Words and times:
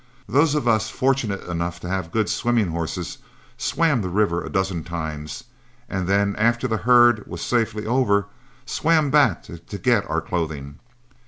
Those 0.27 0.55
of 0.55 0.67
us 0.67 0.89
fortunate 0.89 1.43
enough 1.43 1.79
to 1.81 1.87
have 1.87 2.11
good 2.11 2.27
swimming 2.27 2.69
horses 2.69 3.19
swam 3.55 4.01
the 4.01 4.09
river 4.09 4.43
a 4.43 4.49
dozen 4.49 4.83
times, 4.83 5.43
and 5.87 6.07
then 6.07 6.35
after 6.37 6.67
the 6.67 6.77
herd 6.77 7.27
was 7.27 7.43
safely 7.43 7.85
over, 7.85 8.25
swam 8.65 9.11
back 9.11 9.43
to 9.43 9.57
get 9.59 10.09
our 10.09 10.19
clothing. 10.19 10.79